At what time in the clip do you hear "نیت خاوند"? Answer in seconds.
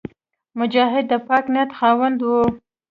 1.53-2.17